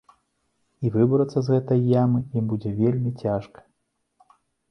[0.87, 3.59] І выбрацца з гэтай ямы ім будзе вельмі цяжка.